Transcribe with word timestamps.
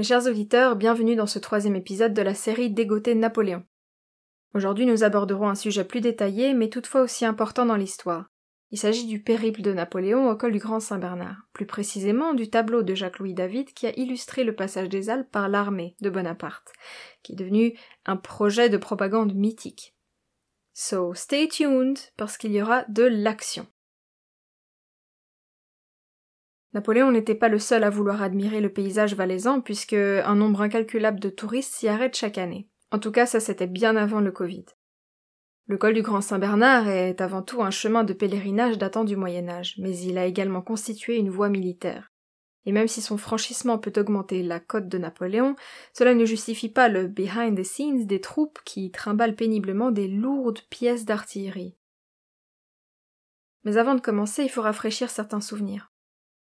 Mes 0.00 0.04
chers 0.04 0.26
auditeurs, 0.26 0.76
bienvenue 0.76 1.14
dans 1.14 1.26
ce 1.26 1.38
troisième 1.38 1.76
épisode 1.76 2.14
de 2.14 2.22
la 2.22 2.32
série 2.32 2.70
Dégoter 2.70 3.14
Napoléon. 3.14 3.64
Aujourd'hui 4.54 4.86
nous 4.86 5.04
aborderons 5.04 5.50
un 5.50 5.54
sujet 5.54 5.84
plus 5.84 6.00
détaillé 6.00 6.54
mais 6.54 6.70
toutefois 6.70 7.02
aussi 7.02 7.26
important 7.26 7.66
dans 7.66 7.76
l'histoire. 7.76 8.30
Il 8.70 8.78
s'agit 8.78 9.04
du 9.04 9.22
périple 9.22 9.60
de 9.60 9.74
Napoléon 9.74 10.30
au 10.30 10.36
col 10.36 10.52
du 10.52 10.58
Grand 10.58 10.80
Saint-Bernard, 10.80 11.36
plus 11.52 11.66
précisément 11.66 12.32
du 12.32 12.48
tableau 12.48 12.82
de 12.82 12.94
Jacques-Louis 12.94 13.34
David 13.34 13.74
qui 13.74 13.86
a 13.86 13.98
illustré 13.98 14.42
le 14.42 14.54
passage 14.54 14.88
des 14.88 15.10
Alpes 15.10 15.30
par 15.30 15.50
l'armée 15.50 15.96
de 16.00 16.08
Bonaparte, 16.08 16.72
qui 17.22 17.32
est 17.32 17.36
devenu 17.36 17.78
un 18.06 18.16
projet 18.16 18.70
de 18.70 18.78
propagande 18.78 19.34
mythique. 19.34 19.94
So 20.72 21.12
stay 21.12 21.46
tuned 21.46 21.98
parce 22.16 22.38
qu'il 22.38 22.52
y 22.52 22.62
aura 22.62 22.84
de 22.88 23.02
l'action. 23.02 23.66
Napoléon 26.72 27.10
n'était 27.10 27.34
pas 27.34 27.48
le 27.48 27.58
seul 27.58 27.82
à 27.82 27.90
vouloir 27.90 28.22
admirer 28.22 28.60
le 28.60 28.72
paysage 28.72 29.14
valaisan 29.14 29.60
puisque 29.60 29.94
un 29.94 30.34
nombre 30.36 30.62
incalculable 30.62 31.18
de 31.18 31.28
touristes 31.28 31.74
s'y 31.74 31.88
arrêtent 31.88 32.16
chaque 32.16 32.38
année. 32.38 32.68
En 32.92 32.98
tout 32.98 33.10
cas, 33.10 33.26
ça 33.26 33.40
c'était 33.40 33.66
bien 33.66 33.96
avant 33.96 34.20
le 34.20 34.30
Covid. 34.30 34.64
Le 35.66 35.78
col 35.78 35.94
du 35.94 36.02
Grand 36.02 36.20
Saint-Bernard 36.20 36.88
est 36.88 37.20
avant 37.20 37.42
tout 37.42 37.62
un 37.62 37.70
chemin 37.70 38.02
de 38.02 38.12
pèlerinage 38.12 38.78
datant 38.78 39.04
du 39.04 39.16
Moyen 39.16 39.48
Âge, 39.48 39.76
mais 39.78 39.96
il 39.98 40.18
a 40.18 40.26
également 40.26 40.62
constitué 40.62 41.16
une 41.16 41.30
voie 41.30 41.48
militaire. 41.48 42.12
Et 42.66 42.72
même 42.72 42.88
si 42.88 43.00
son 43.00 43.16
franchissement 43.16 43.78
peut 43.78 43.92
augmenter 43.96 44.42
la 44.42 44.60
cote 44.60 44.88
de 44.88 44.98
Napoléon, 44.98 45.56
cela 45.96 46.14
ne 46.14 46.24
justifie 46.24 46.68
pas 46.68 46.88
le 46.88 47.06
behind 47.06 47.56
the 47.56 47.64
scenes 47.64 48.06
des 48.06 48.20
troupes 48.20 48.58
qui 48.64 48.90
trimballent 48.90 49.36
péniblement 49.36 49.90
des 49.90 50.08
lourdes 50.08 50.60
pièces 50.70 51.04
d'artillerie. 51.04 51.76
Mais 53.64 53.76
avant 53.76 53.94
de 53.94 54.00
commencer, 54.00 54.42
il 54.42 54.50
faut 54.50 54.62
rafraîchir 54.62 55.10
certains 55.10 55.40
souvenirs. 55.40 55.89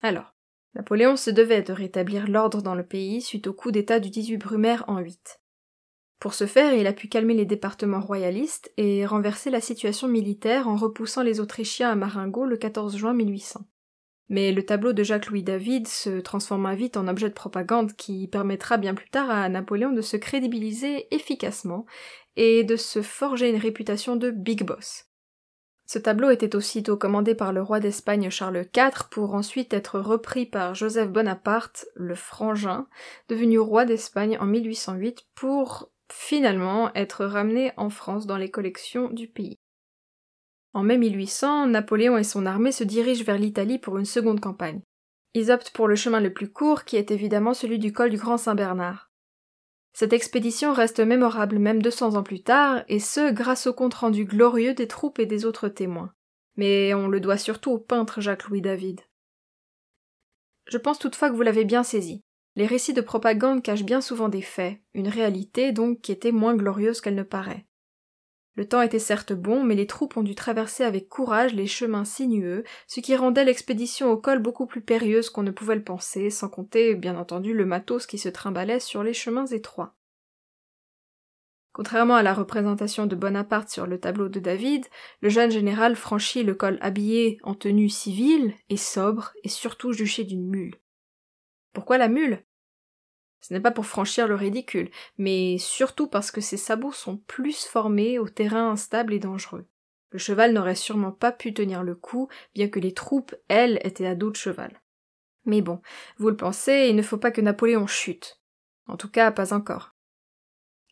Alors, 0.00 0.34
Napoléon 0.74 1.16
se 1.16 1.30
devait 1.30 1.62
de 1.62 1.72
rétablir 1.72 2.28
l'ordre 2.28 2.62
dans 2.62 2.74
le 2.74 2.86
pays 2.86 3.20
suite 3.20 3.46
au 3.46 3.52
coup 3.52 3.72
d'État 3.72 4.00
du 4.00 4.10
18 4.10 4.36
Brumaire 4.36 4.84
en 4.86 4.98
8. 4.98 5.40
Pour 6.20 6.34
ce 6.34 6.46
faire, 6.46 6.74
il 6.74 6.86
a 6.86 6.92
pu 6.92 7.08
calmer 7.08 7.34
les 7.34 7.46
départements 7.46 8.00
royalistes 8.00 8.72
et 8.76 9.06
renverser 9.06 9.50
la 9.50 9.60
situation 9.60 10.08
militaire 10.08 10.68
en 10.68 10.76
repoussant 10.76 11.22
les 11.22 11.40
Autrichiens 11.40 11.90
à 11.90 11.94
Marengo 11.94 12.44
le 12.44 12.56
14 12.56 12.96
juin 12.96 13.14
1800. 13.14 13.66
Mais 14.28 14.52
le 14.52 14.64
tableau 14.64 14.92
de 14.92 15.02
Jacques-Louis 15.02 15.42
David 15.42 15.88
se 15.88 16.20
transforma 16.20 16.74
vite 16.74 16.96
en 16.96 17.08
objet 17.08 17.28
de 17.28 17.34
propagande 17.34 17.94
qui 17.94 18.28
permettra 18.28 18.76
bien 18.76 18.94
plus 18.94 19.08
tard 19.08 19.30
à 19.30 19.48
Napoléon 19.48 19.92
de 19.92 20.02
se 20.02 20.16
crédibiliser 20.16 21.12
efficacement 21.14 21.86
et 22.36 22.62
de 22.62 22.76
se 22.76 23.00
forger 23.00 23.48
une 23.48 23.56
réputation 23.56 24.16
de 24.16 24.30
big 24.30 24.64
boss. 24.64 25.07
Ce 25.90 25.98
tableau 25.98 26.28
était 26.28 26.54
aussitôt 26.54 26.98
commandé 26.98 27.34
par 27.34 27.50
le 27.50 27.62
roi 27.62 27.80
d'Espagne 27.80 28.28
Charles 28.28 28.66
IV 28.76 29.08
pour 29.10 29.32
ensuite 29.32 29.72
être 29.72 29.98
repris 29.98 30.44
par 30.44 30.74
Joseph 30.74 31.08
Bonaparte, 31.08 31.86
le 31.94 32.14
frangin, 32.14 32.86
devenu 33.30 33.58
roi 33.58 33.86
d'Espagne 33.86 34.36
en 34.38 34.44
1808 34.44 35.26
pour 35.34 35.90
finalement 36.12 36.92
être 36.94 37.24
ramené 37.24 37.72
en 37.78 37.88
France 37.88 38.26
dans 38.26 38.36
les 38.36 38.50
collections 38.50 39.08
du 39.08 39.28
pays. 39.28 39.56
En 40.74 40.82
mai 40.82 40.98
1800, 40.98 41.68
Napoléon 41.68 42.18
et 42.18 42.24
son 42.24 42.44
armée 42.44 42.72
se 42.72 42.84
dirigent 42.84 43.24
vers 43.24 43.38
l'Italie 43.38 43.78
pour 43.78 43.96
une 43.96 44.04
seconde 44.04 44.40
campagne. 44.40 44.82
Ils 45.32 45.50
optent 45.50 45.70
pour 45.70 45.88
le 45.88 45.96
chemin 45.96 46.20
le 46.20 46.34
plus 46.34 46.52
court 46.52 46.84
qui 46.84 46.96
est 46.96 47.10
évidemment 47.10 47.54
celui 47.54 47.78
du 47.78 47.94
col 47.94 48.10
du 48.10 48.18
Grand 48.18 48.36
Saint-Bernard. 48.36 49.07
Cette 49.92 50.12
expédition 50.12 50.72
reste 50.72 51.00
mémorable 51.00 51.58
même 51.58 51.82
200 51.82 52.16
ans 52.16 52.22
plus 52.22 52.42
tard, 52.42 52.84
et 52.88 53.00
ce 53.00 53.32
grâce 53.32 53.66
au 53.66 53.72
compte-rendu 53.72 54.24
glorieux 54.24 54.74
des 54.74 54.88
troupes 54.88 55.18
et 55.18 55.26
des 55.26 55.44
autres 55.44 55.68
témoins. 55.68 56.12
Mais 56.56 56.94
on 56.94 57.08
le 57.08 57.20
doit 57.20 57.38
surtout 57.38 57.72
au 57.72 57.78
peintre 57.78 58.20
Jacques-Louis 58.20 58.62
David. 58.62 59.00
Je 60.66 60.78
pense 60.78 60.98
toutefois 60.98 61.30
que 61.30 61.34
vous 61.34 61.42
l'avez 61.42 61.64
bien 61.64 61.82
saisi. 61.82 62.22
Les 62.56 62.66
récits 62.66 62.92
de 62.92 63.00
propagande 63.00 63.62
cachent 63.62 63.84
bien 63.84 64.00
souvent 64.00 64.28
des 64.28 64.42
faits, 64.42 64.80
une 64.92 65.08
réalité 65.08 65.70
donc 65.70 66.00
qui 66.00 66.10
était 66.10 66.32
moins 66.32 66.56
glorieuse 66.56 67.00
qu'elle 67.00 67.14
ne 67.14 67.22
paraît. 67.22 67.67
Le 68.58 68.66
temps 68.66 68.82
était 68.82 68.98
certes 68.98 69.32
bon, 69.32 69.62
mais 69.62 69.76
les 69.76 69.86
troupes 69.86 70.16
ont 70.16 70.24
dû 70.24 70.34
traverser 70.34 70.82
avec 70.82 71.08
courage 71.08 71.54
les 71.54 71.68
chemins 71.68 72.04
sinueux, 72.04 72.64
ce 72.88 72.98
qui 72.98 73.14
rendait 73.14 73.44
l'expédition 73.44 74.10
au 74.10 74.16
col 74.16 74.40
beaucoup 74.40 74.66
plus 74.66 74.80
périlleuse 74.80 75.30
qu'on 75.30 75.44
ne 75.44 75.52
pouvait 75.52 75.76
le 75.76 75.84
penser, 75.84 76.28
sans 76.28 76.48
compter, 76.48 76.96
bien 76.96 77.16
entendu, 77.16 77.54
le 77.54 77.64
matos 77.64 78.04
qui 78.04 78.18
se 78.18 78.28
trimbalait 78.28 78.80
sur 78.80 79.04
les 79.04 79.14
chemins 79.14 79.46
étroits. 79.46 79.94
Contrairement 81.70 82.16
à 82.16 82.24
la 82.24 82.34
représentation 82.34 83.06
de 83.06 83.14
Bonaparte 83.14 83.68
sur 83.68 83.86
le 83.86 84.00
tableau 84.00 84.28
de 84.28 84.40
David, 84.40 84.84
le 85.20 85.28
jeune 85.28 85.52
général 85.52 85.94
franchit 85.94 86.42
le 86.42 86.56
col 86.56 86.78
habillé 86.80 87.38
en 87.44 87.54
tenue 87.54 87.88
civile 87.88 88.54
et 88.70 88.76
sobre 88.76 89.34
et 89.44 89.48
surtout 89.48 89.92
juché 89.92 90.24
d'une 90.24 90.48
mule. 90.48 90.74
Pourquoi 91.72 91.96
la 91.96 92.08
mule? 92.08 92.42
Ce 93.40 93.52
n'est 93.52 93.60
pas 93.60 93.70
pour 93.70 93.86
franchir 93.86 94.26
le 94.26 94.34
ridicule, 94.34 94.90
mais 95.16 95.58
surtout 95.58 96.08
parce 96.08 96.30
que 96.30 96.40
ses 96.40 96.56
sabots 96.56 96.92
sont 96.92 97.18
plus 97.18 97.64
formés 97.64 98.18
au 98.18 98.28
terrain 98.28 98.70
instable 98.70 99.14
et 99.14 99.18
dangereux. 99.18 99.66
Le 100.10 100.18
cheval 100.18 100.52
n'aurait 100.52 100.74
sûrement 100.74 101.12
pas 101.12 101.32
pu 101.32 101.52
tenir 101.52 101.82
le 101.82 101.94
coup, 101.94 102.28
bien 102.54 102.68
que 102.68 102.80
les 102.80 102.94
troupes, 102.94 103.34
elles, 103.48 103.78
étaient 103.84 104.06
à 104.06 104.14
dos 104.14 104.30
de 104.30 104.36
cheval. 104.36 104.80
Mais 105.44 105.62
bon, 105.62 105.80
vous 106.18 106.30
le 106.30 106.36
pensez, 106.36 106.88
il 106.88 106.96
ne 106.96 107.02
faut 107.02 107.18
pas 107.18 107.30
que 107.30 107.40
Napoléon 107.40 107.86
chute. 107.86 108.40
En 108.86 108.96
tout 108.96 109.10
cas, 109.10 109.30
pas 109.30 109.52
encore. 109.52 109.94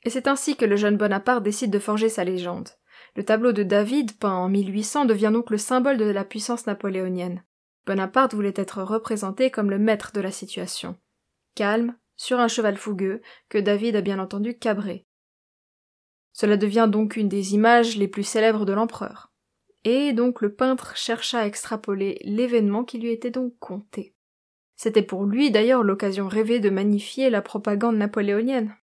Et 0.05 0.11
c'est 0.11 0.29
ainsi 0.29 0.57
que 0.57 0.65
le 0.65 0.77
jeune 0.77 0.97
Bonaparte 0.97 1.43
décide 1.43 1.71
de 1.71 1.79
forger 1.79 2.09
sa 2.09 2.25
légende. 2.25 2.69
Le 3.17 3.25
tableau 3.25 3.53
de 3.53 3.63
David, 3.63 4.19
peint 4.19 4.35
en 4.35 4.49
1800, 4.49 5.07
devient 5.07 5.31
donc 5.33 5.51
le 5.51 5.59
symbole 5.59 5.97
de 5.97 6.05
la 6.05 6.25
puissance 6.25 6.67
napoléonienne. 6.67 7.43
Bonaparte 7.87 8.35
voulait 8.35 8.53
être 8.57 8.83
représenté 8.83 9.51
comme 9.51 9.71
le 9.71 9.79
maître 9.79 10.13
de 10.13 10.21
la 10.21 10.31
situation. 10.31 10.97
Calme, 11.55 11.97
sur 12.17 12.41
un 12.41 12.49
cheval 12.49 12.77
fougueux, 12.77 13.21
que 13.49 13.59
David 13.59 13.97
a 13.97 14.01
bien 14.01 14.19
entendu 14.19 14.59
cabrer. 14.59 15.07
Cela 16.33 16.57
devient 16.57 16.89
donc 16.91 17.17
une 17.17 17.29
des 17.29 17.55
images 17.55 17.97
les 17.97 18.09
plus 18.09 18.23
célèbres 18.23 18.67
de 18.67 18.73
l'empereur. 18.73 19.33
Et 19.85 20.13
donc 20.13 20.41
le 20.41 20.55
peintre 20.55 20.97
chercha 20.97 21.41
à 21.41 21.47
extrapoler 21.47 22.19
l'événement 22.25 22.85
qui 22.85 22.99
lui 22.99 23.11
était 23.11 23.31
donc 23.31 23.55
compté. 23.59 24.15
C'était 24.75 25.03
pour 25.03 25.25
lui 25.25 25.51
d'ailleurs 25.51 25.83
l'occasion 25.83 26.29
rêvée 26.29 26.61
de 26.61 26.69
magnifier 26.69 27.31
la 27.31 27.41
propagande 27.41 27.97
napoléonienne. 27.97 28.77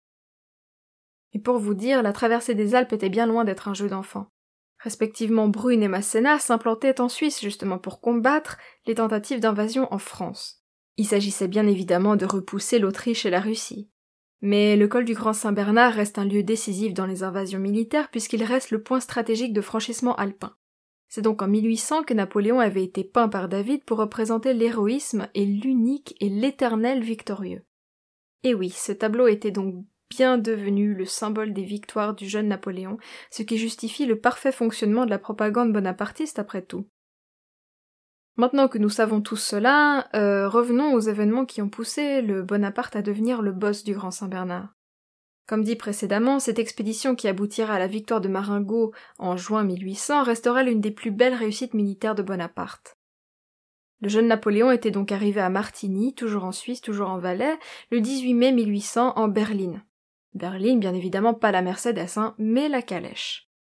Et 1.34 1.38
pour 1.38 1.59
vous 1.59 1.75
dire, 1.75 2.03
la 2.03 2.12
traversée 2.12 2.54
des 2.54 2.75
Alpes 2.75 2.93
était 2.93 3.09
bien 3.09 3.26
loin 3.26 3.44
d'être 3.44 3.69
un 3.69 3.75
jeu 3.75 3.88
d'enfant. 3.88 4.28
Respectivement 4.78 5.49
Brune 5.49 5.82
et 5.82 5.88
Masséna 5.88 6.38
s'implantaient 6.38 7.00
en 7.00 7.09
Suisse 7.09 7.41
justement 7.41 7.78
pour 7.78 8.00
combattre 8.00 8.59
les 8.87 8.97
tentatives 8.97 9.41
d'invasion 9.41 9.93
en 9.93 9.99
France. 9.99 10.62
Il 10.97 11.07
s'agissait 11.07 11.49
bien 11.49 11.67
évidemment 11.67 12.17
de 12.17 12.27
repousser 12.27 12.79
l'Autriche 12.79 13.25
et 13.27 13.31
la 13.31 13.41
Russie. 13.41 13.89
Mais 14.41 14.77
le 14.77 14.89
col 14.89 15.05
du 15.05 15.15
Grand 15.15 15.33
Saint-Bernard 15.33 15.95
reste 15.95 16.19
un 16.19 16.25
lieu 16.25 16.43
décisif 16.43 16.95
dans 16.95 17.07
les 17.07 17.23
invasions 17.23 17.61
militaires 17.61 18.11
puisqu'il 18.11 18.43
reste 18.43 18.71
le 18.73 18.83
point 18.83 19.01
stratégique 19.01 19.53
de 19.53 19.61
franchissement 19.61 20.17
alpin. 20.17 20.55
C'est 21.09 21.23
donc 21.23 21.43
en 21.43 21.49
1800 21.49 22.05
que 22.05 22.15
Napoléon 22.15 22.59
avait 22.59 22.83
été 22.83 23.05
peint 23.05 23.29
par 23.29 23.49
David 23.49 23.85
pour 23.85 23.99
représenter 23.99 24.55
l'héroïsme 24.55 25.29
et 25.35 25.47
l'unique 25.47 26.17
et 26.21 26.29
l'éternel 26.29 27.03
victorieux. 27.03 27.65
Et 28.43 28.55
oui, 28.55 28.71
ce 28.71 28.93
tableau 28.93 29.29
était 29.29 29.51
donc 29.51 29.85
bien 30.11 30.39
devenu 30.39 30.95
le 30.95 31.05
symbole 31.05 31.53
des 31.53 31.65
victoires 31.65 32.15
du 32.15 32.29
jeune 32.29 32.49
Napoléon, 32.49 32.99
ce 33.31 33.43
qui 33.43 33.59
justifie 33.59 34.07
le 34.07 34.19
parfait 34.19 34.53
fonctionnement 34.53 35.05
de 35.05 35.11
la 35.11 35.19
propagande 35.19 35.73
bonapartiste 35.73 36.39
après 36.39 36.63
tout. 36.63 36.87
Maintenant 38.37 38.69
que 38.69 38.78
nous 38.78 38.88
savons 38.88 39.20
tout 39.20 39.37
cela, 39.37 40.09
euh, 40.15 40.48
revenons 40.48 40.94
aux 40.94 41.00
événements 41.00 41.44
qui 41.44 41.60
ont 41.60 41.69
poussé 41.69 42.22
le 42.22 42.43
Bonaparte 42.43 42.97
à 42.97 43.03
devenir 43.03 43.43
le 43.43 43.53
boss 43.53 43.84
du 43.84 43.94
Grand 43.94 44.10
Saint-Bernard. 44.10 44.75
Comme 45.47 45.65
dit 45.65 45.76
précédemment, 45.76 46.38
cette 46.38 46.59
expédition 46.59 47.14
qui 47.14 47.29
aboutira 47.29 47.75
à 47.75 47.79
la 47.79 47.87
victoire 47.87 48.23
de 48.23 48.29
Marengo 48.29 48.93
en 49.19 49.37
juin 49.37 49.64
1800 49.64 50.23
restera 50.23 50.62
l'une 50.62 50.81
des 50.81 50.93
plus 50.93 51.11
belles 51.11 51.34
réussites 51.34 51.75
militaires 51.75 52.14
de 52.14 52.23
Bonaparte. 52.23 52.96
Le 54.00 54.08
jeune 54.08 54.29
Napoléon 54.29 54.70
était 54.70 54.90
donc 54.90 55.12
arrivé 55.12 55.40
à 55.40 55.50
Martigny, 55.50 56.14
toujours 56.14 56.44
en 56.44 56.52
Suisse, 56.52 56.81
toujours 56.81 57.11
en 57.11 57.19
Valais, 57.19 57.58
le 57.90 58.00
18 58.00 58.35
mai 58.35 58.52
1800 58.52 59.12
en 59.17 59.28
Berlin. 59.28 59.82
Berlin, 60.35 60.76
bien 60.78 60.94
évidemment 60.94 61.35
pas 61.35 61.52
la 61.52 61.61
Mercedes, 61.61 62.17
hein, 62.17 62.35
mais 62.38 62.69
la 62.69 62.81
calèche. 62.81 63.51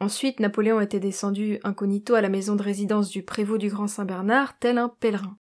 Ensuite, 0.00 0.40
Napoléon 0.40 0.80
était 0.80 0.98
descendu 0.98 1.60
incognito 1.62 2.14
à 2.14 2.22
la 2.22 2.30
maison 2.30 2.56
de 2.56 2.62
résidence 2.62 3.10
du 3.10 3.22
prévôt 3.22 3.58
du 3.58 3.68
Grand 3.68 3.86
Saint-Bernard, 3.86 4.58
tel 4.58 4.78
un 4.78 4.88
pèlerin. 4.88 5.36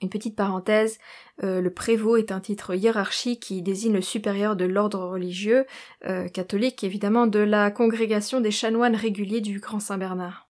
Une 0.00 0.08
petite 0.08 0.36
parenthèse, 0.36 0.98
euh, 1.42 1.60
le 1.60 1.74
prévôt 1.74 2.16
est 2.16 2.32
un 2.32 2.40
titre 2.40 2.74
hiérarchique 2.74 3.42
qui 3.42 3.62
désigne 3.62 3.92
le 3.92 4.00
supérieur 4.00 4.54
de 4.54 4.64
l'ordre 4.64 5.00
religieux, 5.00 5.66
euh, 6.06 6.28
catholique 6.28 6.84
évidemment, 6.84 7.26
de 7.26 7.40
la 7.40 7.70
congrégation 7.72 8.40
des 8.40 8.52
chanoines 8.52 8.94
réguliers 8.94 9.40
du 9.40 9.58
Grand 9.58 9.80
Saint-Bernard. 9.80 10.48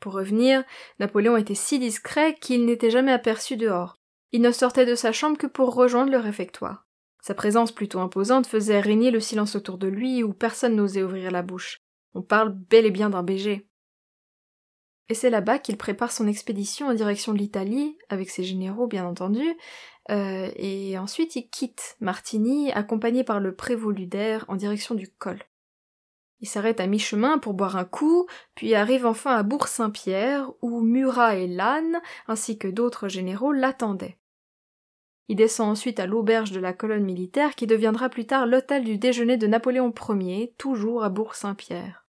Pour 0.00 0.12
revenir, 0.12 0.64
Napoléon 0.98 1.36
était 1.36 1.54
si 1.54 1.78
discret 1.78 2.34
qu'il 2.34 2.66
n'était 2.66 2.90
jamais 2.90 3.12
aperçu 3.12 3.56
dehors. 3.56 3.96
Il 4.32 4.42
ne 4.42 4.50
sortait 4.50 4.84
de 4.84 4.96
sa 4.96 5.12
chambre 5.12 5.38
que 5.38 5.46
pour 5.46 5.74
rejoindre 5.74 6.10
le 6.10 6.18
réfectoire. 6.18 6.86
Sa 7.22 7.34
présence 7.34 7.72
plutôt 7.72 8.00
imposante 8.00 8.46
faisait 8.46 8.80
régner 8.80 9.10
le 9.10 9.20
silence 9.20 9.56
autour 9.56 9.78
de 9.78 9.88
lui 9.88 10.22
où 10.22 10.34
personne 10.34 10.76
n'osait 10.76 11.02
ouvrir 11.02 11.30
la 11.30 11.42
bouche. 11.42 11.78
On 12.16 12.22
parle 12.22 12.48
bel 12.48 12.86
et 12.86 12.90
bien 12.90 13.10
d'un 13.10 13.22
BG. 13.22 13.68
Et 15.10 15.14
c'est 15.14 15.28
là-bas 15.28 15.58
qu'il 15.58 15.76
prépare 15.76 16.12
son 16.12 16.26
expédition 16.26 16.86
en 16.86 16.94
direction 16.94 17.34
de 17.34 17.38
l'Italie, 17.38 17.98
avec 18.08 18.30
ses 18.30 18.42
généraux 18.42 18.86
bien 18.86 19.04
entendu, 19.04 19.44
euh, 20.10 20.50
et 20.56 20.96
ensuite 20.96 21.36
il 21.36 21.50
quitte 21.50 21.98
Martigny, 22.00 22.72
accompagné 22.72 23.22
par 23.22 23.38
le 23.38 23.54
prévôt 23.54 23.92
d'air 23.92 24.46
en 24.48 24.56
direction 24.56 24.94
du 24.94 25.08
col. 25.08 25.38
Il 26.40 26.48
s'arrête 26.48 26.80
à 26.80 26.86
mi-chemin 26.86 27.36
pour 27.36 27.52
boire 27.52 27.76
un 27.76 27.84
coup, 27.84 28.26
puis 28.54 28.74
arrive 28.74 29.04
enfin 29.04 29.36
à 29.36 29.42
Bourg-Saint-Pierre, 29.42 30.50
où 30.62 30.80
Murat 30.80 31.36
et 31.36 31.46
Lannes, 31.46 32.00
ainsi 32.28 32.56
que 32.56 32.68
d'autres 32.68 33.08
généraux, 33.08 33.52
l'attendaient. 33.52 34.16
Il 35.28 35.36
descend 35.36 35.68
ensuite 35.68 36.00
à 36.00 36.06
l'auberge 36.06 36.52
de 36.52 36.60
la 36.60 36.72
colonne 36.72 37.04
militaire 37.04 37.56
qui 37.56 37.66
deviendra 37.66 38.08
plus 38.08 38.26
tard 38.26 38.46
l'hôtel 38.46 38.84
du 38.84 38.96
déjeuner 38.96 39.36
de 39.36 39.46
Napoléon 39.46 39.92
Ier, 40.08 40.54
toujours 40.56 41.04
à 41.04 41.10
Bourg-Saint-Pierre. 41.10 42.05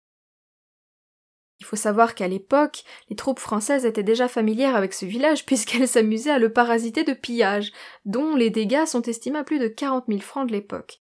Il 1.62 1.64
faut 1.64 1.76
savoir 1.76 2.17
qu'à 2.17 2.26
l'époque, 2.26 2.82
les 3.09 3.14
troupes 3.14 3.38
françaises 3.38 3.87
étaient 3.87 4.03
déjà 4.03 4.26
familières 4.26 4.75
avec 4.75 4.93
ce 4.93 5.06
village 5.06 5.47
puisqu'elles 5.47 5.87
s'amusaient 5.87 6.32
à 6.32 6.41
le 6.41 6.53
parasiter 6.53 7.05
de 7.05 7.12
pillages, 7.12 7.70
dont 8.05 8.35
les 8.35 8.50
dégâts 8.50 8.85
sont 8.85 9.03
estimés 9.03 9.38
à 9.38 9.44
plus 9.44 9.61
de 9.61 9.69
quarante 9.69 10.09
mille 10.09 10.23
francs 10.23 10.49
de 10.49 10.53
l'époque. 10.53 11.03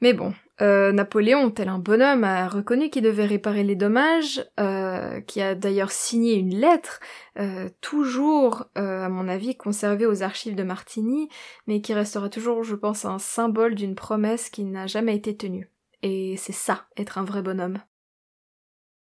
Mais 0.00 0.12
bon, 0.12 0.34
euh, 0.60 0.90
Napoléon, 0.90 1.52
tel 1.52 1.68
un 1.68 1.78
bonhomme, 1.78 2.24
a 2.24 2.48
reconnu 2.48 2.90
qu'il 2.90 3.04
devait 3.04 3.26
réparer 3.26 3.62
les 3.62 3.76
dommages, 3.76 4.44
euh, 4.58 5.20
qui 5.20 5.40
a 5.40 5.54
d'ailleurs 5.54 5.92
signé 5.92 6.34
une 6.34 6.56
lettre, 6.56 6.98
euh, 7.38 7.68
toujours, 7.80 8.64
à 8.74 9.08
mon 9.08 9.28
avis, 9.28 9.56
conservée 9.56 10.06
aux 10.06 10.24
archives 10.24 10.56
de 10.56 10.64
Martigny, 10.64 11.28
mais 11.68 11.80
qui 11.80 11.94
restera 11.94 12.28
toujours, 12.28 12.64
je 12.64 12.74
pense, 12.74 13.04
un 13.04 13.20
symbole 13.20 13.76
d'une 13.76 13.94
promesse 13.94 14.50
qui 14.50 14.64
n'a 14.64 14.88
jamais 14.88 15.14
été 15.14 15.36
tenue. 15.36 15.70
Et 16.02 16.36
c'est 16.38 16.52
ça, 16.52 16.86
être 16.96 17.18
un 17.18 17.24
vrai 17.24 17.42
bonhomme. 17.42 17.78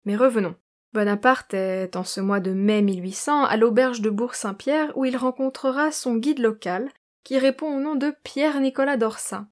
Mais 0.05 0.15
revenons. 0.15 0.55
Bonaparte 0.93 1.53
est, 1.53 1.95
en 1.95 2.03
ce 2.03 2.19
mois 2.19 2.39
de 2.39 2.51
mai 2.51 2.81
1800, 2.81 3.43
à 3.45 3.57
l'auberge 3.57 4.01
de 4.01 4.09
Bourg-Saint-Pierre, 4.09 4.91
où 4.97 5.05
il 5.05 5.15
rencontrera 5.17 5.91
son 5.91 6.15
guide 6.15 6.39
local, 6.39 6.89
qui 7.23 7.37
répond 7.37 7.75
au 7.75 7.79
nom 7.79 7.95
de 7.95 8.13
Pierre-Nicolas 8.23 8.97
d'Orsat. 8.97 9.45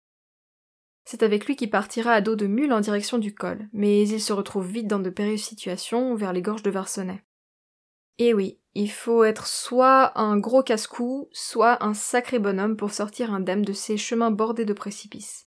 C'est 1.05 1.23
avec 1.23 1.45
lui 1.45 1.55
qu'il 1.55 1.69
partira 1.69 2.11
à 2.11 2.21
dos 2.21 2.35
de 2.35 2.47
mule 2.47 2.73
en 2.73 2.81
direction 2.81 3.17
du 3.17 3.33
col, 3.33 3.69
mais 3.71 4.07
il 4.07 4.19
se 4.19 4.33
retrouve 4.33 4.67
vite 4.67 4.87
dans 4.87 4.99
de 4.99 5.09
périlleuses 5.09 5.43
situations 5.43 6.15
vers 6.15 6.33
les 6.33 6.41
gorges 6.41 6.63
de 6.63 6.71
Varsonnet. 6.71 7.23
Et 8.17 8.33
oui, 8.33 8.59
il 8.73 8.91
faut 8.91 9.23
être 9.23 9.47
soit 9.47 10.19
un 10.19 10.37
gros 10.37 10.63
casse-cou, 10.63 11.29
soit 11.31 11.83
un 11.83 11.93
sacré 11.93 12.39
bonhomme 12.39 12.75
pour 12.75 12.91
sortir 12.91 13.33
indemne 13.33 13.61
de 13.61 13.73
ces 13.73 13.95
chemins 13.95 14.31
bordés 14.31 14.65
de 14.65 14.73
précipices. 14.73 15.46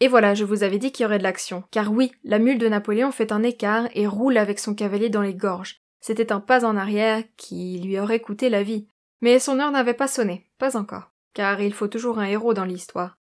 Et 0.00 0.08
voilà, 0.08 0.34
je 0.34 0.44
vous 0.44 0.62
avais 0.62 0.78
dit 0.78 0.92
qu'il 0.92 1.04
y 1.04 1.06
aurait 1.06 1.18
de 1.18 1.24
l'action, 1.24 1.64
car 1.70 1.92
oui, 1.92 2.12
la 2.22 2.38
mule 2.38 2.58
de 2.58 2.68
Napoléon 2.68 3.10
fait 3.10 3.32
un 3.32 3.42
écart 3.42 3.88
et 3.94 4.06
roule 4.06 4.36
avec 4.36 4.58
son 4.58 4.74
cavalier 4.74 5.08
dans 5.08 5.22
les 5.22 5.34
gorges. 5.34 5.82
C'était 6.00 6.30
un 6.30 6.40
pas 6.40 6.64
en 6.64 6.76
arrière 6.76 7.24
qui 7.36 7.80
lui 7.80 7.98
aurait 7.98 8.20
coûté 8.20 8.48
la 8.48 8.62
vie. 8.62 8.86
Mais 9.20 9.40
son 9.40 9.58
heure 9.58 9.72
n'avait 9.72 9.94
pas 9.94 10.06
sonné, 10.06 10.48
pas 10.58 10.76
encore, 10.76 11.10
car 11.34 11.60
il 11.60 11.74
faut 11.74 11.88
toujours 11.88 12.20
un 12.20 12.26
héros 12.26 12.54
dans 12.54 12.64
l'histoire. 12.64 13.18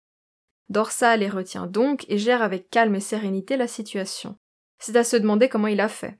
Dorsal 0.67 1.21
les 1.21 1.29
retient 1.29 1.67
donc 1.67 2.05
et 2.09 2.17
gère 2.17 2.41
avec 2.41 2.69
calme 2.69 2.95
et 2.95 2.99
sérénité 2.99 3.55
la 3.55 3.67
situation. 3.67 4.37
C'est 4.79 4.97
à 4.97 5.05
se 5.05 5.15
demander 5.15 5.47
comment 5.47 5.67
il 5.67 5.79
a 5.79 5.87
fait. 5.87 6.19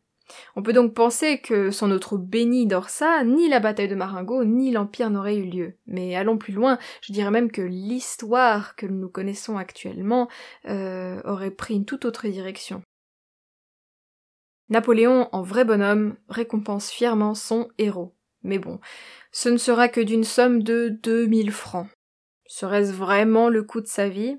On 0.55 0.63
peut 0.63 0.73
donc 0.73 0.93
penser 0.93 1.39
que 1.39 1.71
sans 1.71 1.87
notre 1.87 2.17
béni 2.17 2.67
d'Orsa, 2.67 3.23
ni 3.23 3.47
la 3.49 3.59
bataille 3.59 3.87
de 3.87 3.95
Marengo, 3.95 4.43
ni 4.43 4.71
l'Empire 4.71 5.09
n'auraient 5.09 5.37
eu 5.37 5.45
lieu. 5.45 5.73
Mais 5.85 6.15
allons 6.15 6.37
plus 6.37 6.53
loin, 6.53 6.77
je 7.01 7.13
dirais 7.13 7.31
même 7.31 7.51
que 7.51 7.61
l'histoire 7.61 8.75
que 8.75 8.85
nous 8.85 9.09
connaissons 9.09 9.57
actuellement 9.57 10.27
euh, 10.67 11.21
aurait 11.25 11.51
pris 11.51 11.75
une 11.75 11.85
toute 11.85 12.05
autre 12.05 12.27
direction. 12.27 12.81
Napoléon, 14.69 15.29
en 15.31 15.43
vrai 15.43 15.63
bonhomme, 15.63 16.15
récompense 16.27 16.89
fièrement 16.89 17.35
son 17.35 17.69
héros. 17.77 18.15
Mais 18.41 18.57
bon, 18.59 18.79
ce 19.31 19.49
ne 19.49 19.57
sera 19.57 19.89
que 19.89 20.01
d'une 20.01 20.23
somme 20.23 20.63
de 20.63 20.89
2000 20.89 21.51
francs. 21.51 21.87
Serait-ce 22.47 22.91
vraiment 22.91 23.49
le 23.49 23.63
coût 23.63 23.81
de 23.81 23.87
sa 23.87 24.07
vie? 24.07 24.37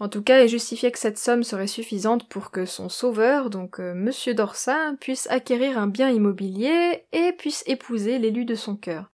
En 0.00 0.08
tout 0.08 0.22
cas, 0.22 0.42
il 0.42 0.48
justifiait 0.48 0.90
que 0.90 0.98
cette 0.98 1.18
somme 1.18 1.42
serait 1.42 1.66
suffisante 1.66 2.26
pour 2.26 2.50
que 2.50 2.64
son 2.64 2.88
sauveur, 2.88 3.50
donc 3.50 3.78
euh, 3.78 3.92
Monsieur 3.94 4.32
Dorsat, 4.32 4.94
puisse 4.98 5.28
acquérir 5.30 5.78
un 5.78 5.86
bien 5.86 6.08
immobilier 6.08 7.04
et 7.12 7.32
puisse 7.32 7.62
épouser 7.66 8.18
l'élu 8.18 8.46
de 8.46 8.54
son 8.54 8.76
cœur. 8.76 9.12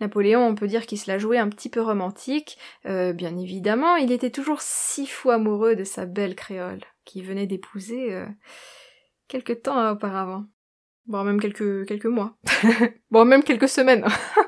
Napoléon, 0.00 0.46
on 0.46 0.54
peut 0.54 0.68
dire 0.68 0.86
qu'il 0.86 0.98
se 0.98 1.10
la 1.10 1.18
jouait 1.18 1.38
un 1.38 1.48
petit 1.48 1.68
peu 1.68 1.82
romantique. 1.82 2.56
Euh, 2.86 3.12
bien 3.12 3.36
évidemment, 3.36 3.96
il 3.96 4.12
était 4.12 4.30
toujours 4.30 4.60
si 4.60 5.06
fou 5.06 5.30
amoureux 5.30 5.74
de 5.74 5.82
sa 5.82 6.06
belle 6.06 6.36
créole, 6.36 6.84
qui 7.04 7.20
venait 7.20 7.48
d'épouser 7.48 8.14
euh, 8.14 8.26
quelque 9.26 9.52
temps 9.52 9.90
auparavant. 9.90 10.44
Bon, 11.06 11.24
même 11.24 11.40
quelques, 11.40 11.84
quelques 11.88 12.06
mois. 12.06 12.36
bon, 13.10 13.24
même 13.24 13.42
quelques 13.42 13.68
semaines. 13.68 14.06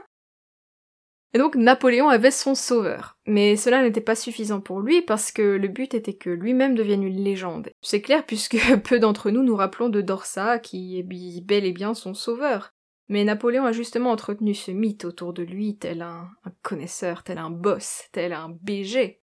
Et 1.32 1.38
donc 1.38 1.54
Napoléon 1.54 2.08
avait 2.08 2.32
son 2.32 2.54
sauveur. 2.54 3.16
Mais 3.26 3.56
cela 3.56 3.82
n'était 3.82 4.00
pas 4.00 4.16
suffisant 4.16 4.60
pour 4.60 4.80
lui 4.80 5.02
parce 5.02 5.30
que 5.30 5.42
le 5.42 5.68
but 5.68 5.94
était 5.94 6.14
que 6.14 6.30
lui-même 6.30 6.74
devienne 6.74 7.04
une 7.04 7.22
légende. 7.22 7.70
C'est 7.82 8.02
clair 8.02 8.26
puisque 8.26 8.58
peu 8.84 8.98
d'entre 8.98 9.30
nous 9.30 9.42
nous 9.42 9.56
rappelons 9.56 9.88
de 9.88 10.00
Dorsa 10.00 10.58
qui 10.58 10.98
est 10.98 11.40
bel 11.40 11.64
et 11.64 11.72
bien 11.72 11.94
son 11.94 12.14
sauveur. 12.14 12.72
Mais 13.08 13.24
Napoléon 13.24 13.64
a 13.64 13.72
justement 13.72 14.12
entretenu 14.12 14.54
ce 14.54 14.70
mythe 14.70 15.04
autour 15.04 15.32
de 15.32 15.42
lui 15.42 15.76
tel 15.76 16.02
un, 16.02 16.30
connaisseur, 16.62 17.24
tel 17.24 17.38
un 17.38 17.50
boss, 17.50 18.04
tel 18.12 18.32
un 18.32 18.50
BG. 18.62 19.20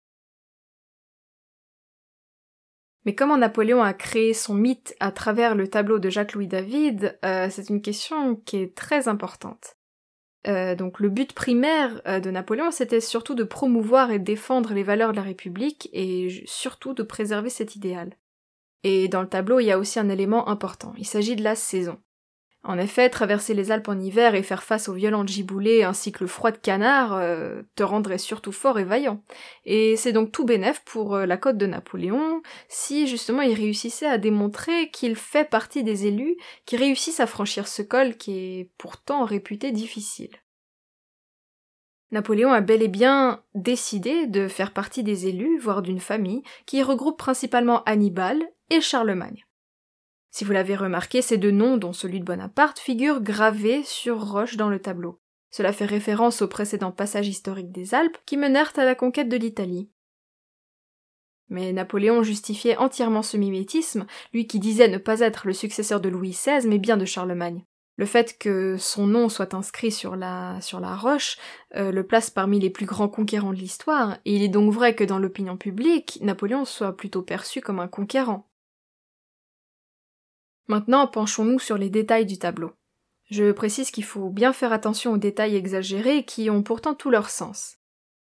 Mais 3.04 3.14
comment 3.14 3.36
Napoléon 3.36 3.82
a 3.82 3.94
créé 3.94 4.34
son 4.34 4.54
mythe 4.54 4.96
à 4.98 5.12
travers 5.12 5.54
le 5.54 5.68
tableau 5.68 6.00
de 6.00 6.10
Jacques-Louis 6.10 6.48
David, 6.48 7.16
euh, 7.24 7.48
c'est 7.48 7.68
une 7.68 7.80
question 7.80 8.34
qui 8.34 8.56
est 8.56 8.76
très 8.76 9.06
importante. 9.06 9.75
Euh, 10.46 10.76
donc 10.76 11.00
le 11.00 11.08
but 11.08 11.32
primaire 11.32 12.00
euh, 12.06 12.20
de 12.20 12.30
Napoléon, 12.30 12.70
c'était 12.70 13.00
surtout 13.00 13.34
de 13.34 13.44
promouvoir 13.44 14.10
et 14.10 14.18
défendre 14.18 14.74
les 14.74 14.84
valeurs 14.84 15.10
de 15.10 15.16
la 15.16 15.22
République 15.22 15.88
et 15.92 16.44
surtout 16.46 16.94
de 16.94 17.02
préserver 17.02 17.50
cet 17.50 17.74
idéal. 17.74 18.16
Et 18.84 19.08
dans 19.08 19.22
le 19.22 19.28
tableau, 19.28 19.58
il 19.58 19.66
y 19.66 19.72
a 19.72 19.78
aussi 19.78 19.98
un 19.98 20.08
élément 20.08 20.48
important, 20.48 20.94
il 20.98 21.06
s'agit 21.06 21.36
de 21.36 21.42
la 21.42 21.56
saison. 21.56 21.98
En 22.62 22.78
effet, 22.78 23.08
traverser 23.10 23.54
les 23.54 23.70
Alpes 23.70 23.88
en 23.88 23.98
hiver 23.98 24.34
et 24.34 24.42
faire 24.42 24.64
face 24.64 24.88
aux 24.88 24.92
violentes 24.92 25.28
giboulées 25.28 25.84
ainsi 25.84 26.10
que 26.10 26.24
le 26.24 26.26
froid 26.26 26.50
de 26.50 26.56
canard 26.56 27.14
euh, 27.14 27.62
te 27.76 27.84
rendrait 27.84 28.18
surtout 28.18 28.50
fort 28.50 28.80
et 28.80 28.84
vaillant. 28.84 29.22
Et 29.64 29.94
c'est 29.96 30.12
donc 30.12 30.32
tout 30.32 30.44
bénef 30.44 30.82
pour 30.84 31.16
la 31.16 31.36
côte 31.36 31.58
de 31.58 31.66
Napoléon 31.66 32.42
si 32.68 33.06
justement 33.06 33.42
il 33.42 33.54
réussissait 33.54 34.08
à 34.08 34.18
démontrer 34.18 34.90
qu'il 34.90 35.14
fait 35.14 35.48
partie 35.48 35.84
des 35.84 36.06
élus 36.06 36.36
qui 36.64 36.76
réussissent 36.76 37.20
à 37.20 37.28
franchir 37.28 37.68
ce 37.68 37.82
col 37.82 38.16
qui 38.16 38.32
est 38.32 38.70
pourtant 38.78 39.24
réputé 39.24 39.70
difficile. 39.70 40.36
Napoléon 42.12 42.52
a 42.52 42.60
bel 42.60 42.82
et 42.82 42.88
bien 42.88 43.42
décidé 43.54 44.26
de 44.26 44.46
faire 44.46 44.72
partie 44.72 45.02
des 45.02 45.26
élus, 45.26 45.58
voire 45.58 45.82
d'une 45.82 46.00
famille, 46.00 46.42
qui 46.64 46.82
regroupe 46.82 47.18
principalement 47.18 47.82
Hannibal 47.84 48.42
et 48.70 48.80
Charlemagne. 48.80 49.44
Si 50.30 50.44
vous 50.44 50.52
l'avez 50.52 50.76
remarqué, 50.76 51.22
ces 51.22 51.38
deux 51.38 51.50
noms, 51.50 51.78
dont 51.78 51.92
celui 51.92 52.20
de 52.20 52.24
Bonaparte, 52.24 52.78
figurent 52.78 53.22
gravés 53.22 53.82
sur 53.84 54.22
roche 54.22 54.56
dans 54.56 54.68
le 54.68 54.80
tableau. 54.80 55.20
Cela 55.50 55.72
fait 55.72 55.86
référence 55.86 56.42
aux 56.42 56.48
précédents 56.48 56.92
passages 56.92 57.28
historiques 57.28 57.72
des 57.72 57.94
Alpes 57.94 58.18
qui 58.26 58.36
menèrent 58.36 58.72
à 58.76 58.84
la 58.84 58.94
conquête 58.94 59.28
de 59.28 59.36
l'Italie. 59.36 59.90
Mais 61.48 61.72
Napoléon 61.72 62.22
justifiait 62.22 62.76
entièrement 62.76 63.22
ce 63.22 63.36
mimétisme, 63.36 64.06
lui 64.32 64.46
qui 64.46 64.58
disait 64.58 64.88
ne 64.88 64.98
pas 64.98 65.20
être 65.20 65.46
le 65.46 65.52
successeur 65.52 66.00
de 66.00 66.08
Louis 66.08 66.32
XVI 66.32 66.68
mais 66.68 66.78
bien 66.78 66.96
de 66.96 67.04
Charlemagne. 67.04 67.64
Le 67.96 68.04
fait 68.04 68.38
que 68.38 68.76
son 68.76 69.06
nom 69.06 69.28
soit 69.28 69.54
inscrit 69.54 69.90
sur 69.90 70.16
la, 70.16 70.60
sur 70.60 70.80
la 70.80 70.94
roche 70.94 71.38
euh, 71.76 71.90
le 71.90 72.06
place 72.06 72.28
parmi 72.28 72.60
les 72.60 72.68
plus 72.68 72.84
grands 72.84 73.08
conquérants 73.08 73.52
de 73.52 73.58
l'histoire, 73.58 74.18
et 74.24 74.36
il 74.36 74.42
est 74.42 74.48
donc 74.48 74.72
vrai 74.72 74.94
que 74.94 75.04
dans 75.04 75.18
l'opinion 75.18 75.56
publique, 75.56 76.18
Napoléon 76.20 76.64
soit 76.64 76.96
plutôt 76.96 77.22
perçu 77.22 77.60
comme 77.60 77.80
un 77.80 77.88
conquérant. 77.88 78.48
Maintenant, 80.68 81.06
penchons-nous 81.06 81.58
sur 81.58 81.78
les 81.78 81.90
détails 81.90 82.26
du 82.26 82.38
tableau. 82.38 82.72
Je 83.30 83.50
précise 83.52 83.90
qu'il 83.90 84.04
faut 84.04 84.28
bien 84.28 84.52
faire 84.52 84.72
attention 84.72 85.12
aux 85.12 85.18
détails 85.18 85.56
exagérés 85.56 86.24
qui 86.24 86.50
ont 86.50 86.62
pourtant 86.62 86.94
tout 86.94 87.10
leur 87.10 87.30
sens. 87.30 87.78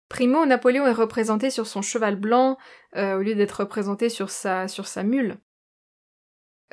Primo, 0.10 0.46
Napoléon 0.46 0.88
est 0.88 0.94
représenté 0.94 1.50
sur 1.50 1.68
son 1.68 1.82
cheval 1.82 2.16
blanc 2.16 2.58
euh, 2.96 3.18
au 3.18 3.22
lieu 3.22 3.36
d'être 3.36 3.60
représenté 3.60 4.10
sur 4.10 4.30
sa, 4.30 4.68
sur 4.68 4.88
sa 4.88 5.04
mule. 5.04 5.38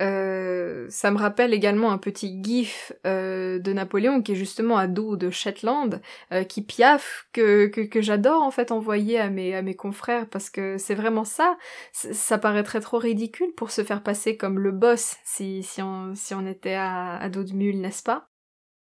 Euh, 0.01 0.87
ça 0.91 1.13
me 1.13 1.19
rappelle 1.19 1.55
également 1.55 1.93
un 1.93 1.99
petit 1.99 2.43
gif 2.43 2.93
euh, 3.07 3.61
de 3.61 3.73
Napoléon 3.73 4.23
qui 4.23 4.33
est 4.33 4.37
justement 4.37 4.77
à 4.77 4.89
dos 4.89 5.17
de 5.17 5.31
Shetland, 5.31 6.01
euh, 6.33 6.43
qui 6.43 6.63
piaffe, 6.63 7.29
que, 7.33 7.71
j'adore 8.01 8.43
en 8.43 8.51
fait 8.51 8.73
envoyer 8.73 9.21
à 9.21 9.31
mes, 9.31 9.77
confrères 9.77 10.29
parce 10.29 10.51
que 10.51 10.79
c'est 10.79 10.95
vraiment 10.95 11.25
ça. 11.25 11.57
ça 11.93 12.39
paraîtrait 12.39 12.81
trop 12.81 12.99
ridicule 12.99 13.53
pour 13.57 13.71
se 13.71 13.85
faire 13.85 14.03
passer 14.03 14.37
comme 14.37 14.59
le 14.59 14.73
boss 14.73 15.17
si, 15.25 15.63
si, 15.63 15.81
on, 15.81 16.15
si 16.15 16.35
on 16.35 16.47
était 16.47 16.75
à, 16.75 17.17
à 17.17 17.29
dos 17.29 17.45
de 17.45 17.53
mule, 17.53 17.81
n'est-ce 17.81 18.03
pas? 18.03 18.29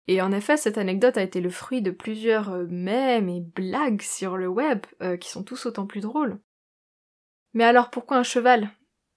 Et 0.08 0.22
en 0.22 0.30
effet, 0.32 0.56
cette 0.56 0.78
anecdote 0.78 1.18
a 1.18 1.22
été 1.22 1.40
le 1.40 1.50
fruit 1.50 1.82
de 1.82 1.90
plusieurs 1.90 2.50
mèmes 2.68 3.28
et 3.28 3.40
blagues 3.40 4.02
sur 4.02 4.36
le 4.36 4.46
web, 4.46 4.86
qui 5.20 5.28
sont 5.28 5.42
tous 5.42 5.66
autant 5.66 5.84
plus 5.84 6.00
drôles. 6.00 6.38
Mais 7.54 7.64
alors 7.64 7.90
pourquoi 7.90 8.18
un 8.18 8.22
cheval? 8.22 8.70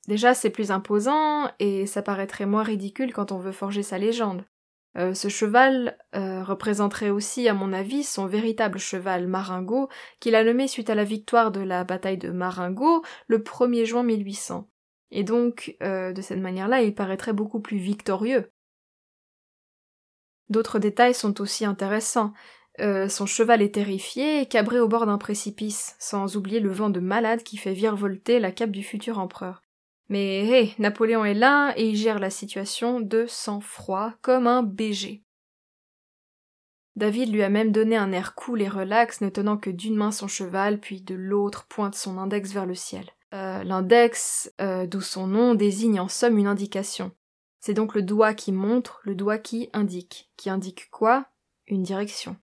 Déjà, 0.09 0.33
c'est 0.33 0.49
plus 0.49 0.71
imposant 0.71 1.51
et 1.59 1.85
ça 1.85 2.01
paraîtrait 2.01 2.47
moins 2.47 2.63
ridicule 2.63 3.13
quand 3.13 3.31
on 3.31 3.37
veut 3.37 3.51
forger 3.51 3.83
sa 3.83 3.99
légende. 3.99 4.43
Euh, 4.97 5.13
ce 5.13 5.27
cheval 5.27 5.99
euh, 6.15 6.43
représenterait 6.43 7.11
aussi, 7.11 7.47
à 7.47 7.53
mon 7.53 7.73
avis, 7.73 8.03
son 8.03 8.25
véritable 8.25 8.79
cheval 8.79 9.27
Maringo, 9.27 9.87
qu'il 10.19 10.33
a 10.33 10.43
nommé 10.43 10.67
suite 10.67 10.89
à 10.89 10.95
la 10.95 11.03
victoire 11.03 11.51
de 11.51 11.59
la 11.59 11.83
bataille 11.83 12.17
de 12.17 12.31
Maringo 12.31 13.03
le 13.27 13.37
1er 13.37 13.85
juin 13.85 14.01
1800. 14.01 14.67
Et 15.11 15.23
donc, 15.23 15.77
euh, 15.83 16.11
de 16.11 16.23
cette 16.23 16.39
manière-là, 16.39 16.81
il 16.81 16.95
paraîtrait 16.95 17.33
beaucoup 17.33 17.59
plus 17.59 17.77
victorieux. 17.77 18.49
D'autres 20.49 20.79
détails 20.79 21.13
sont 21.13 21.39
aussi 21.39 21.65
intéressants. 21.65 22.33
son 22.79 23.27
cheval 23.27 23.61
est 23.61 23.75
terrifié 23.75 24.41
et 24.41 24.47
cabré 24.47 24.79
au 24.79 24.87
bord 24.87 25.05
d'un 25.05 25.19
précipice, 25.19 25.95
sans 25.99 26.35
oublier 26.35 26.61
le 26.61 26.71
vent 26.71 26.89
de 26.89 26.99
malade 26.99 27.43
qui 27.43 27.57
fait 27.57 27.73
virevolter 27.73 28.39
la 28.39 28.51
cape 28.51 28.71
du 28.71 28.81
futur 28.81 29.19
empereur. 29.19 29.61
Mais 30.09 30.45
hé, 30.47 30.73
Napoléon 30.79 31.23
est 31.23 31.35
là 31.35 31.73
et 31.77 31.89
il 31.89 31.95
gère 31.95 32.19
la 32.19 32.31
situation 32.31 32.99
de 32.99 33.25
sang-froid 33.27 34.13
comme 34.21 34.47
un 34.47 34.63
BG. 34.63 35.23
David 36.95 37.31
lui 37.31 37.43
a 37.43 37.49
même 37.49 37.71
donné 37.71 37.95
un 37.95 38.11
air 38.11 38.35
cool 38.35 38.61
et 38.61 38.67
relax, 38.67 39.21
ne 39.21 39.29
tenant 39.29 39.57
que 39.57 39.69
d'une 39.69 39.95
main 39.95 40.11
son 40.11 40.27
cheval, 40.27 40.79
puis 40.79 41.01
de 41.01 41.15
l'autre 41.15 41.65
pointe 41.67 41.95
son 41.95 42.17
index 42.17 42.51
vers 42.51 42.65
le 42.65 42.75
ciel. 42.75 43.05
Euh, 43.33 43.63
l'index, 43.63 44.51
euh, 44.59 44.87
d'où 44.87 44.99
son 44.99 45.27
nom, 45.27 45.53
désigne 45.53 45.99
en 45.99 46.07
somme 46.07 46.37
une 46.37 46.47
indication. 46.47 47.11
C'est 47.61 47.73
donc 47.73 47.93
le 47.93 48.01
doigt 48.01 48.33
qui 48.33 48.51
montre, 48.51 48.99
le 49.03 49.15
doigt 49.15 49.37
qui 49.37 49.69
indique. 49.73 50.31
Qui 50.35 50.49
indique 50.49 50.89
quoi? 50.89 51.27
Une 51.67 51.83
direction. 51.83 52.35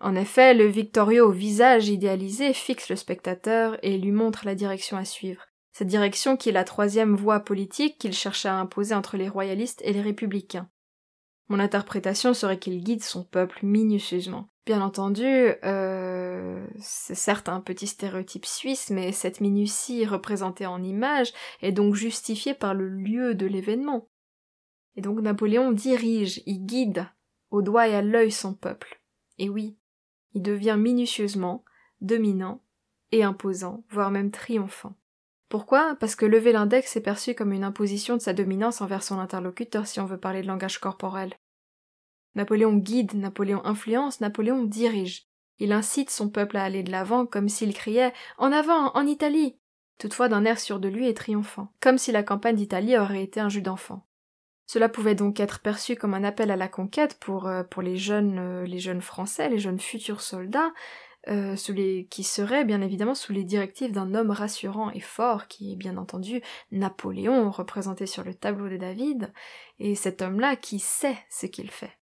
En 0.00 0.14
effet, 0.14 0.54
le 0.54 0.66
victorieux 0.66 1.24
au 1.24 1.30
visage 1.30 1.88
idéalisé 1.88 2.52
fixe 2.52 2.90
le 2.90 2.96
spectateur 2.96 3.78
et 3.82 3.96
lui 3.96 4.12
montre 4.12 4.44
la 4.44 4.54
direction 4.54 4.96
à 4.96 5.04
suivre. 5.04 5.46
Cette 5.72 5.88
direction 5.88 6.36
qui 6.36 6.50
est 6.50 6.52
la 6.52 6.64
troisième 6.64 7.16
voie 7.16 7.40
politique 7.40 7.98
qu'il 7.98 8.12
cherchait 8.12 8.48
à 8.48 8.56
imposer 8.56 8.94
entre 8.94 9.16
les 9.16 9.28
royalistes 9.28 9.80
et 9.84 9.92
les 9.92 10.02
républicains. 10.02 10.68
Mon 11.48 11.58
interprétation 11.58 12.34
serait 12.34 12.58
qu'il 12.58 12.82
guide 12.82 13.02
son 13.02 13.24
peuple 13.24 13.58
minutieusement. 13.62 14.48
Bien 14.64 14.80
entendu, 14.80 15.24
euh, 15.64 16.64
c'est 16.78 17.16
certes 17.16 17.48
un 17.48 17.60
petit 17.60 17.86
stéréotype 17.86 18.46
suisse, 18.46 18.90
mais 18.90 19.10
cette 19.10 19.40
minutie 19.40 20.06
représentée 20.06 20.66
en 20.66 20.82
image 20.82 21.32
est 21.62 21.72
donc 21.72 21.94
justifiée 21.94 22.54
par 22.54 22.74
le 22.74 22.88
lieu 22.88 23.34
de 23.34 23.46
l'événement. 23.46 24.08
Et 24.94 25.00
donc 25.00 25.20
Napoléon 25.20 25.72
dirige, 25.72 26.42
il 26.46 26.64
guide 26.64 27.08
au 27.50 27.60
doigt 27.60 27.88
et 27.88 27.94
à 27.94 28.02
l'œil 28.02 28.30
son 28.30 28.54
peuple. 28.54 29.02
Et 29.38 29.48
oui, 29.48 29.76
il 30.32 30.42
devient 30.42 30.76
minutieusement 30.78 31.64
dominant 32.00 32.62
et 33.10 33.24
imposant, 33.24 33.84
voire 33.90 34.10
même 34.10 34.30
triomphant. 34.30 34.94
Pourquoi? 35.52 35.96
Parce 36.00 36.16
que 36.16 36.24
lever 36.24 36.50
l'index 36.50 36.96
est 36.96 37.02
perçu 37.02 37.34
comme 37.34 37.52
une 37.52 37.62
imposition 37.62 38.16
de 38.16 38.22
sa 38.22 38.32
dominance 38.32 38.80
envers 38.80 39.02
son 39.02 39.18
interlocuteur 39.18 39.86
si 39.86 40.00
on 40.00 40.06
veut 40.06 40.16
parler 40.16 40.40
de 40.40 40.46
langage 40.46 40.78
corporel. 40.78 41.34
Napoléon 42.34 42.72
guide, 42.72 43.12
Napoléon 43.12 43.60
influence, 43.66 44.22
Napoléon 44.22 44.64
dirige. 44.64 45.26
Il 45.58 45.72
incite 45.72 46.08
son 46.08 46.30
peuple 46.30 46.56
à 46.56 46.64
aller 46.64 46.82
de 46.82 46.90
l'avant 46.90 47.26
comme 47.26 47.50
s'il 47.50 47.74
criait 47.74 48.14
En 48.38 48.50
avant, 48.50 48.92
en 48.94 49.06
Italie 49.06 49.58
toutefois 49.98 50.30
d'un 50.30 50.46
air 50.46 50.58
sûr 50.58 50.80
de 50.80 50.88
lui 50.88 51.06
et 51.06 51.12
triomphant, 51.12 51.68
comme 51.80 51.98
si 51.98 52.12
la 52.12 52.22
campagne 52.22 52.56
d'Italie 52.56 52.96
aurait 52.96 53.22
été 53.22 53.38
un 53.38 53.50
jus 53.50 53.60
d'enfant. 53.60 54.06
Cela 54.66 54.88
pouvait 54.88 55.14
donc 55.14 55.38
être 55.38 55.60
perçu 55.60 55.96
comme 55.96 56.14
un 56.14 56.24
appel 56.24 56.50
à 56.50 56.56
la 56.56 56.68
conquête 56.68 57.18
pour, 57.20 57.46
euh, 57.46 57.62
les 57.82 57.98
jeunes 57.98 58.38
euh, 58.38 58.64
les 58.64 58.78
jeunes 58.78 59.02
français, 59.02 59.50
les 59.50 59.58
jeunes 59.58 59.78
futurs 59.78 60.22
soldats, 60.22 60.72
euh, 61.28 61.56
qui 62.10 62.24
serait 62.24 62.64
bien 62.64 62.82
évidemment 62.82 63.14
sous 63.14 63.32
les 63.32 63.44
directives 63.44 63.92
d'un 63.92 64.14
homme 64.14 64.30
rassurant 64.30 64.90
et 64.90 65.00
fort, 65.00 65.46
qui 65.46 65.72
est 65.72 65.76
bien 65.76 65.96
entendu 65.96 66.42
Napoléon, 66.70 67.50
représenté 67.50 68.06
sur 68.06 68.24
le 68.24 68.34
tableau 68.34 68.68
de 68.68 68.76
David, 68.76 69.32
et 69.78 69.94
cet 69.94 70.22
homme-là 70.22 70.56
qui 70.56 70.78
sait 70.78 71.18
ce 71.30 71.46
qu'il 71.46 71.70
fait. 71.70 71.98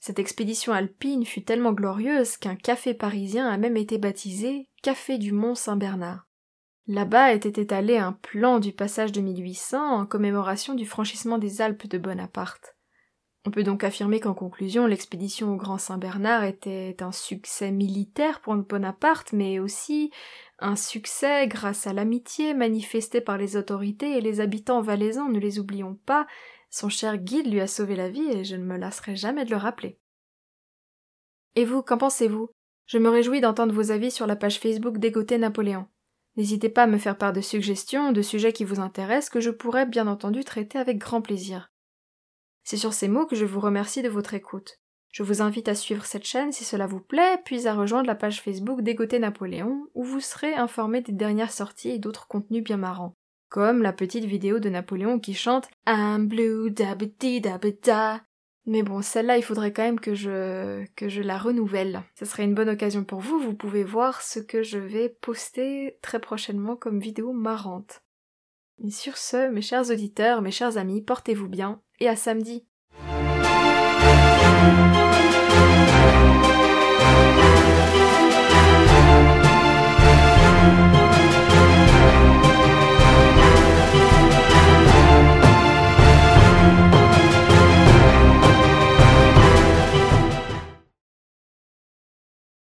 Cette 0.00 0.18
expédition 0.18 0.72
alpine 0.72 1.24
fut 1.24 1.42
tellement 1.42 1.72
glorieuse 1.72 2.36
qu'un 2.36 2.54
café 2.54 2.94
parisien 2.94 3.48
a 3.48 3.56
même 3.56 3.76
été 3.76 3.98
baptisé 3.98 4.68
Café 4.82 5.18
du 5.18 5.32
Mont 5.32 5.56
Saint-Bernard. 5.56 6.28
Là-bas 6.86 7.32
était 7.32 7.60
étalé 7.60 7.96
un 7.98 8.12
plan 8.12 8.60
du 8.60 8.72
passage 8.72 9.10
de 9.10 9.20
1800 9.20 10.00
en 10.00 10.06
commémoration 10.06 10.74
du 10.74 10.86
franchissement 10.86 11.38
des 11.38 11.60
Alpes 11.60 11.88
de 11.88 11.98
Bonaparte. 11.98 12.75
On 13.46 13.52
peut 13.52 13.62
donc 13.62 13.84
affirmer 13.84 14.18
qu'en 14.18 14.34
conclusion, 14.34 14.88
l'expédition 14.88 15.52
au 15.52 15.56
Grand 15.56 15.78
Saint-Bernard 15.78 16.42
était 16.42 16.96
un 16.98 17.12
succès 17.12 17.70
militaire 17.70 18.40
pour 18.40 18.56
Bonaparte, 18.56 19.32
mais 19.32 19.60
aussi 19.60 20.10
un 20.58 20.74
succès 20.74 21.46
grâce 21.46 21.86
à 21.86 21.92
l'amitié 21.92 22.54
manifestée 22.54 23.20
par 23.20 23.38
les 23.38 23.56
autorités 23.56 24.18
et 24.18 24.20
les 24.20 24.40
habitants 24.40 24.80
valaisans, 24.80 25.28
ne 25.28 25.38
les 25.38 25.60
oublions 25.60 25.96
pas, 26.06 26.26
son 26.70 26.88
cher 26.88 27.18
guide 27.18 27.46
lui 27.46 27.60
a 27.60 27.68
sauvé 27.68 27.94
la 27.94 28.08
vie 28.08 28.28
et 28.32 28.42
je 28.42 28.56
ne 28.56 28.64
me 28.64 28.76
lasserai 28.76 29.14
jamais 29.14 29.44
de 29.44 29.50
le 29.50 29.58
rappeler. 29.58 29.96
Et 31.54 31.64
vous, 31.64 31.82
qu'en 31.82 31.98
pensez-vous? 31.98 32.50
Je 32.86 32.98
me 32.98 33.08
réjouis 33.08 33.40
d'entendre 33.40 33.72
vos 33.72 33.92
avis 33.92 34.10
sur 34.10 34.26
la 34.26 34.34
page 34.34 34.58
Facebook 34.58 34.98
d'Égoté 34.98 35.38
Napoléon. 35.38 35.86
N'hésitez 36.36 36.68
pas 36.68 36.82
à 36.82 36.88
me 36.88 36.98
faire 36.98 37.16
part 37.16 37.32
de 37.32 37.40
suggestions, 37.40 38.10
de 38.10 38.22
sujets 38.22 38.52
qui 38.52 38.64
vous 38.64 38.80
intéressent, 38.80 39.30
que 39.30 39.40
je 39.40 39.50
pourrais 39.50 39.86
bien 39.86 40.08
entendu 40.08 40.42
traiter 40.42 40.78
avec 40.78 40.98
grand 40.98 41.22
plaisir. 41.22 41.70
C'est 42.66 42.76
sur 42.76 42.92
ces 42.92 43.06
mots 43.06 43.26
que 43.26 43.36
je 43.36 43.44
vous 43.44 43.60
remercie 43.60 44.02
de 44.02 44.08
votre 44.08 44.34
écoute. 44.34 44.80
Je 45.12 45.22
vous 45.22 45.40
invite 45.40 45.68
à 45.68 45.76
suivre 45.76 46.04
cette 46.04 46.26
chaîne 46.26 46.50
si 46.50 46.64
cela 46.64 46.88
vous 46.88 46.98
plaît, 46.98 47.38
puis 47.44 47.68
à 47.68 47.74
rejoindre 47.74 48.08
la 48.08 48.16
page 48.16 48.42
Facebook 48.42 48.80
d'Égoté 48.80 49.20
Napoléon, 49.20 49.86
où 49.94 50.02
vous 50.02 50.18
serez 50.18 50.52
informé 50.52 51.00
des 51.00 51.12
dernières 51.12 51.52
sorties 51.52 51.90
et 51.90 52.00
d'autres 52.00 52.26
contenus 52.26 52.64
bien 52.64 52.76
marrants. 52.76 53.14
Comme 53.50 53.82
la 53.82 53.92
petite 53.92 54.24
vidéo 54.24 54.58
de 54.58 54.68
Napoléon 54.68 55.20
qui 55.20 55.32
chante 55.32 55.68
I'm 55.86 56.26
blue 56.26 56.72
da 56.72 56.96
da 56.96 58.20
Mais 58.66 58.82
bon, 58.82 59.00
celle-là, 59.00 59.36
il 59.36 59.44
faudrait 59.44 59.72
quand 59.72 59.84
même 59.84 60.00
que 60.00 60.16
je, 60.16 60.84
que 60.96 61.08
je 61.08 61.22
la 61.22 61.38
renouvelle. 61.38 62.02
Ce 62.18 62.24
serait 62.24 62.42
une 62.42 62.56
bonne 62.56 62.70
occasion 62.70 63.04
pour 63.04 63.20
vous, 63.20 63.38
vous 63.38 63.54
pouvez 63.54 63.84
voir 63.84 64.22
ce 64.22 64.40
que 64.40 64.64
je 64.64 64.78
vais 64.78 65.16
poster 65.20 66.00
très 66.02 66.18
prochainement 66.18 66.74
comme 66.74 66.98
vidéo 66.98 67.32
marrante. 67.32 68.02
Et 68.82 68.90
sur 68.90 69.16
ce, 69.16 69.48
mes 69.48 69.62
chers 69.62 69.90
auditeurs, 69.90 70.42
mes 70.42 70.50
chers 70.50 70.76
amis, 70.76 71.02
portez-vous 71.02 71.48
bien 71.48 71.80
et 72.00 72.08
à 72.08 72.16
samedi. 72.16 72.66